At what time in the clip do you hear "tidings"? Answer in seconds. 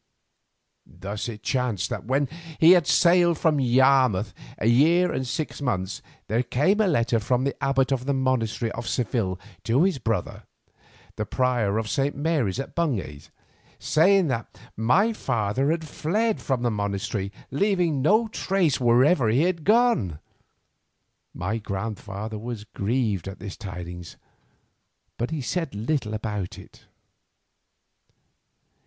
23.55-24.17